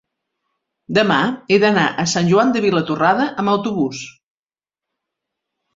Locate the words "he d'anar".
1.55-1.85